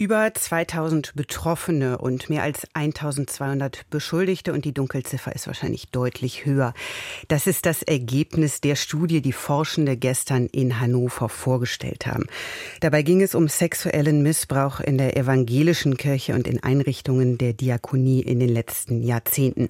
Über 0.00 0.32
2000 0.32 1.14
Betroffene 1.14 1.98
und 1.98 2.30
mehr 2.30 2.42
als 2.42 2.66
1200 2.72 3.84
Beschuldigte 3.90 4.54
und 4.54 4.64
die 4.64 4.72
Dunkelziffer 4.72 5.34
ist 5.34 5.46
wahrscheinlich 5.46 5.90
deutlich 5.90 6.46
höher. 6.46 6.72
Das 7.28 7.46
ist 7.46 7.66
das 7.66 7.82
Ergebnis 7.82 8.62
der 8.62 8.76
Studie, 8.76 9.20
die 9.20 9.34
Forschende 9.34 9.98
gestern 9.98 10.46
in 10.46 10.80
Hannover 10.80 11.28
vorgestellt 11.28 12.06
haben. 12.06 12.24
Dabei 12.80 13.02
ging 13.02 13.20
es 13.20 13.34
um 13.34 13.46
sexuellen 13.46 14.22
Missbrauch 14.22 14.80
in 14.80 14.96
der 14.96 15.18
evangelischen 15.18 15.98
Kirche 15.98 16.34
und 16.34 16.48
in 16.48 16.62
Einrichtungen 16.62 17.36
der 17.36 17.52
Diakonie 17.52 18.22
in 18.22 18.40
den 18.40 18.48
letzten 18.48 19.02
Jahrzehnten. 19.02 19.68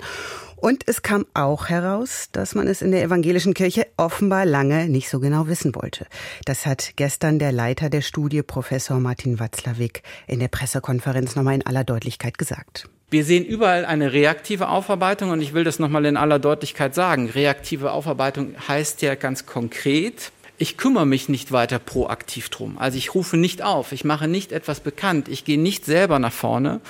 Und 0.61 0.87
es 0.87 1.01
kam 1.01 1.25
auch 1.33 1.71
heraus, 1.71 2.29
dass 2.33 2.55
man 2.55 2.69
es 2.69 2.83
in 2.83 2.91
der 2.91 3.03
evangelischen 3.03 3.55
Kirche 3.55 3.87
offenbar 3.97 4.45
lange 4.45 4.89
nicht 4.89 5.09
so 5.09 5.19
genau 5.19 5.47
wissen 5.47 5.75
wollte. 5.75 6.07
Das 6.45 6.67
hat 6.67 6.93
gestern 6.97 7.39
der 7.39 7.51
Leiter 7.51 7.89
der 7.89 8.03
Studie, 8.03 8.43
Professor 8.43 9.01
Martin 9.01 9.41
Watzlawick, 9.41 10.03
in 10.27 10.41
der 10.41 10.49
Pressekonferenz 10.49 11.37
nochmal 11.37 11.55
in 11.55 11.67
aller 11.67 11.85
Deutlichkeit 11.85 12.39
gesagt. 12.39 12.89
Wir 13.11 13.25
sehen 13.25 13.45
überall 13.45 13.85
eine 13.85 14.13
reaktive 14.13 14.69
Aufarbeitung 14.69 15.31
und 15.31 15.41
ich 15.41 15.53
will 15.53 15.65
das 15.65 15.81
nochmal 15.81 16.07
in 16.07 16.17
aller 16.17 16.39
Deutlichkeit 16.39 16.95
sagen. 16.95 17.29
Reaktive 17.29 17.91
Aufarbeitung 17.91 18.55
heißt 18.69 19.03
ja 19.03 19.17
ganz 19.17 19.47
konkret, 19.47 20.31
ich 20.59 20.77
kümmere 20.77 21.07
mich 21.07 21.29
nicht 21.29 21.53
weiter 21.53 21.79
proaktiv 21.79 22.51
drum. 22.51 22.79
Also 22.79 22.99
ich 22.99 23.15
rufe 23.15 23.37
nicht 23.37 23.63
auf, 23.63 23.93
ich 23.93 24.05
mache 24.05 24.29
nicht 24.29 24.53
etwas 24.53 24.81
bekannt, 24.81 25.27
ich 25.29 25.45
gehe 25.45 25.59
nicht 25.59 25.87
selber 25.87 26.19
nach 26.19 26.33
vorne 26.33 26.81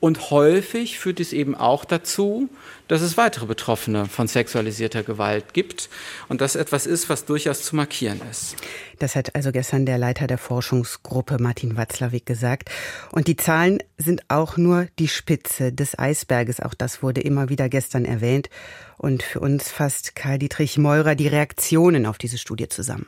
und 0.00 0.30
häufig 0.30 0.98
führt 0.98 1.20
es 1.20 1.32
eben 1.32 1.54
auch 1.54 1.84
dazu, 1.84 2.48
dass 2.88 3.00
es 3.00 3.16
weitere 3.16 3.46
Betroffene 3.46 4.06
von 4.06 4.28
sexualisierter 4.28 5.02
Gewalt 5.02 5.54
gibt 5.54 5.88
und 6.28 6.40
das 6.40 6.56
etwas 6.56 6.86
ist, 6.86 7.08
was 7.08 7.24
durchaus 7.24 7.62
zu 7.62 7.74
markieren 7.74 8.20
ist. 8.30 8.56
Das 8.98 9.16
hat 9.16 9.34
also 9.34 9.50
gestern 9.50 9.86
der 9.86 9.98
Leiter 9.98 10.26
der 10.26 10.38
Forschungsgruppe 10.38 11.38
Martin 11.40 11.76
Watzlawick 11.76 12.26
gesagt. 12.26 12.70
Und 13.10 13.28
die 13.28 13.36
Zahlen 13.36 13.78
sind 13.96 14.22
auch 14.28 14.56
nur 14.56 14.88
die 14.98 15.08
Spitze 15.08 15.72
des 15.72 15.98
Eisberges. 15.98 16.60
Auch 16.60 16.74
das 16.74 17.02
wurde 17.02 17.22
immer 17.22 17.48
wieder 17.48 17.68
gestern 17.68 18.04
erwähnt. 18.04 18.50
Und 18.98 19.22
für 19.22 19.40
uns 19.40 19.70
fasst 19.70 20.14
Karl 20.14 20.38
Dietrich 20.38 20.78
Meurer 20.78 21.14
die 21.14 21.28
Reaktionen 21.28 22.06
auf 22.06 22.18
diese 22.18 22.38
Studie 22.38 22.68
zusammen. 22.68 23.06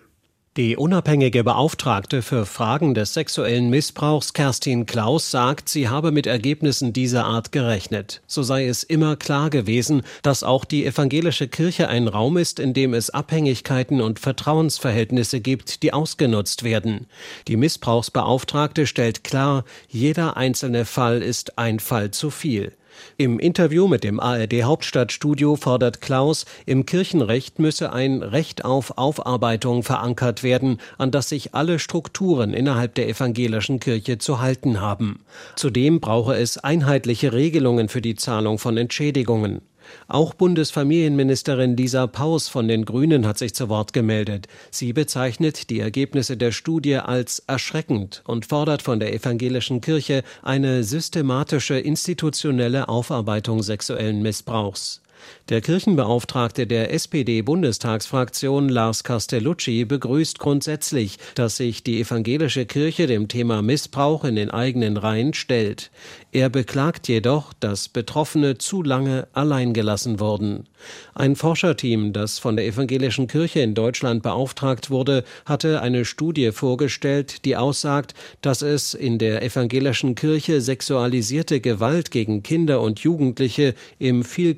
Die 0.57 0.79
unabhängige 0.79 1.45
Beauftragte 1.45 2.23
für 2.23 2.47
Fragen 2.47 2.95
des 2.95 3.13
sexuellen 3.13 3.69
Missbrauchs 3.69 4.33
Kerstin 4.33 4.87
Klaus 4.87 5.31
sagt, 5.31 5.69
sie 5.69 5.91
habe 5.91 6.13
mit 6.13 6.27
Ergebnissen 6.27 6.95
dieser 6.95 7.27
Art 7.27 7.53
gerechnet. 7.53 8.23
So 8.27 8.43
sei 8.43 8.67
es 8.67 8.83
immer 8.83 9.17
klar 9.17 9.51
gewesen, 9.51 10.01
dass 10.23 10.43
auch 10.43 10.65
die 10.65 10.87
evangelische 10.87 11.47
Kirche 11.47 11.89
ein 11.89 12.09
Raum 12.09 12.39
ist, 12.39 12.59
in 12.59 12.73
dem 12.73 12.95
es 12.95 13.11
Abhängigkeiten 13.11 14.01
und 14.01 14.19
Vertrauensverhältnisse 14.19 15.41
gibt, 15.41 15.83
die 15.83 15.93
ausgenutzt 15.93 16.63
werden. 16.63 17.05
Die 17.49 17.57
Missbrauchsbeauftragte 17.57 18.87
stellt 18.87 19.25
klar, 19.25 19.63
jeder 19.91 20.39
einzelne 20.39 20.87
Fall 20.87 21.21
ist 21.21 21.59
ein 21.59 21.81
Fall 21.81 22.13
zu 22.13 22.31
viel. 22.31 22.73
Im 23.17 23.39
Interview 23.39 23.89
mit 23.89 24.05
dem 24.05 24.21
ARD 24.21 24.63
Hauptstadtstudio 24.63 25.57
fordert 25.57 26.01
Klaus, 26.01 26.45
im 26.67 26.87
Kirchenrecht 26.87 27.59
müsse 27.59 27.93
ein 27.93 28.23
Recht 28.23 28.65
auf 28.65 28.99
Aufarbeitung 28.99 29.83
verankert 29.83 30.43
werden, 30.43 30.79
an 30.99 31.11
das 31.11 31.29
sich 31.29 31.55
alle 31.55 31.79
Strukturen 31.79 32.53
innerhalb 32.53 32.95
der 32.95 33.09
evangelischen 33.09 33.81
Kirche 33.81 34.19
zu 34.19 34.41
halten 34.41 34.81
haben. 34.81 35.21
Zudem 35.57 36.01
brauche 36.01 36.37
es 36.37 36.59
einheitliche 36.59 37.33
Regelungen 37.33 37.89
für 37.89 38.01
die 38.01 38.17
Zahlung 38.17 38.59
von 38.59 38.77
Entschädigungen. 38.77 39.61
Auch 40.09 40.35
Bundesfamilienministerin 40.35 41.77
Lisa 41.77 42.07
Paus 42.07 42.49
von 42.49 42.69
den 42.69 42.85
Grünen 42.85 43.27
hat 43.27 43.39
sich 43.39 43.55
zu 43.55 43.69
Wort 43.69 43.93
gemeldet. 43.93 44.47
Sie 44.71 44.93
bezeichnet 44.93 45.71
die 45.71 45.81
Ergebnisse 45.81 46.37
der 46.37 46.53
Studie 46.53 46.97
als 46.97 47.41
erschreckend 47.47 48.23
und 48.27 48.47
fordert 48.47 48.83
von 48.83 49.01
der 49.01 49.13
evangelischen 49.13 49.81
Kirche 49.81 50.23
eine 50.43 50.85
systematische 50.85 51.79
institutionelle 51.79 52.89
Aufarbeitung 52.89 53.63
sexuellen 53.63 54.23
Missbrauchs. 54.23 55.01
Der 55.49 55.61
Kirchenbeauftragte 55.61 56.67
der 56.67 56.93
SPD-Bundestagsfraktion 56.93 58.69
Lars 58.69 59.05
Castellucci 59.05 59.85
begrüßt 59.85 60.39
grundsätzlich, 60.39 61.19
dass 61.35 61.57
sich 61.57 61.83
die 61.83 62.01
evangelische 62.01 62.67
Kirche 62.67 63.07
dem 63.07 63.29
Thema 63.29 63.63
Missbrauch 63.63 64.25
in 64.25 64.37
den 64.37 64.51
eigenen 64.51 64.97
Reihen 64.97 65.35
stellt. 65.35 65.91
Er 66.33 66.49
beklagt 66.49 67.09
jedoch, 67.09 67.53
dass 67.61 67.89
Betroffene 67.89 68.59
zu 68.59 68.83
lange 68.83 69.29
alleingelassen 69.33 70.21
wurden. 70.21 70.67
Ein 71.15 71.37
Forscherteam, 71.37 72.13
das 72.13 72.39
von 72.39 72.57
der 72.57 72.67
evangelischen 72.67 73.27
Kirche 73.27 73.61
in 73.61 73.75
Deutschland 73.75 74.23
beauftragt 74.23 74.91
wurde, 74.91 75.25
hatte 75.47 75.81
eine 75.81 76.05
Studie 76.05 76.53
vorgestellt, 76.53 77.45
die 77.45 77.57
aussagt, 77.57 78.15
dass 78.43 78.63
es 78.63 78.95
in 78.95 79.19
der 79.19 79.43
evangelischen 79.43 80.15
Kirche 80.15 80.61
sexualisierte 80.61 81.61
Gewalt 81.61 82.11
gegen 82.11 82.43
Kinder 82.43 82.81
und 82.81 83.01
Jugendliche 83.01 83.75
im 83.99 84.25
viel 84.25 84.55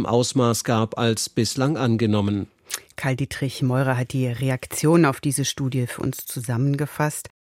größerem 0.00 0.06
Ausmaß 0.06 0.64
gab 0.64 0.98
als 0.98 1.28
bislang 1.28 1.76
angenommen. 1.76 2.48
Karl 2.96 3.16
Dietrich 3.16 3.62
Meurer 3.62 3.96
hat 3.96 4.12
die 4.12 4.26
Reaktion 4.26 5.04
auf 5.04 5.20
diese 5.20 5.44
Studie 5.44 5.86
für 5.86 6.02
uns 6.02 6.26
zusammengefasst. 6.26 7.30